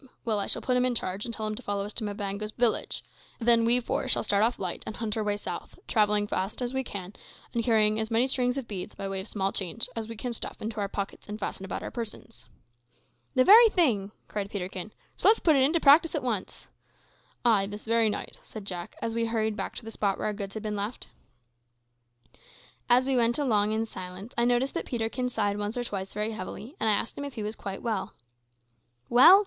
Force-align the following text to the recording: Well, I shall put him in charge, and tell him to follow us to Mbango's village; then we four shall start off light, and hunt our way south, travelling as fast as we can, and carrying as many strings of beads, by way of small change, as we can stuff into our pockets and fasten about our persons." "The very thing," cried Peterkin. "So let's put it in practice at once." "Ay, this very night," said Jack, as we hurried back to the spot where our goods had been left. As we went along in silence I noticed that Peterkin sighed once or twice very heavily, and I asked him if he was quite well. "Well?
Well, 0.25 0.39
I 0.39 0.47
shall 0.47 0.63
put 0.63 0.75
him 0.75 0.83
in 0.83 0.95
charge, 0.95 1.25
and 1.25 1.33
tell 1.35 1.45
him 1.45 1.53
to 1.53 1.61
follow 1.61 1.85
us 1.85 1.93
to 1.93 2.03
Mbango's 2.03 2.49
village; 2.49 3.03
then 3.37 3.65
we 3.65 3.79
four 3.79 4.07
shall 4.07 4.23
start 4.23 4.41
off 4.41 4.57
light, 4.57 4.81
and 4.87 4.95
hunt 4.95 5.15
our 5.15 5.23
way 5.23 5.37
south, 5.37 5.77
travelling 5.87 6.23
as 6.23 6.29
fast 6.31 6.59
as 6.63 6.73
we 6.73 6.83
can, 6.83 7.13
and 7.53 7.63
carrying 7.63 7.99
as 7.99 8.09
many 8.09 8.25
strings 8.25 8.57
of 8.57 8.67
beads, 8.67 8.95
by 8.95 9.07
way 9.07 9.19
of 9.21 9.27
small 9.27 9.51
change, 9.51 9.87
as 9.95 10.07
we 10.07 10.15
can 10.15 10.33
stuff 10.33 10.59
into 10.59 10.79
our 10.79 10.87
pockets 10.87 11.29
and 11.29 11.39
fasten 11.39 11.65
about 11.65 11.83
our 11.83 11.91
persons." 11.91 12.47
"The 13.35 13.43
very 13.43 13.69
thing," 13.69 14.11
cried 14.27 14.49
Peterkin. 14.49 14.91
"So 15.15 15.27
let's 15.27 15.39
put 15.39 15.55
it 15.55 15.61
in 15.61 15.71
practice 15.79 16.15
at 16.15 16.23
once." 16.23 16.65
"Ay, 17.45 17.67
this 17.67 17.85
very 17.85 18.09
night," 18.09 18.39
said 18.41 18.65
Jack, 18.65 18.95
as 19.03 19.13
we 19.13 19.25
hurried 19.27 19.55
back 19.55 19.75
to 19.75 19.85
the 19.85 19.91
spot 19.91 20.17
where 20.17 20.25
our 20.25 20.33
goods 20.33 20.55
had 20.55 20.63
been 20.63 20.75
left. 20.75 21.09
As 22.89 23.05
we 23.05 23.15
went 23.15 23.37
along 23.37 23.71
in 23.71 23.85
silence 23.85 24.33
I 24.35 24.45
noticed 24.45 24.73
that 24.73 24.87
Peterkin 24.87 25.29
sighed 25.29 25.59
once 25.59 25.77
or 25.77 25.83
twice 25.83 26.11
very 26.11 26.31
heavily, 26.31 26.75
and 26.79 26.89
I 26.89 26.93
asked 26.93 27.15
him 27.19 27.23
if 27.23 27.35
he 27.35 27.43
was 27.43 27.55
quite 27.55 27.83
well. 27.83 28.13
"Well? 29.07 29.39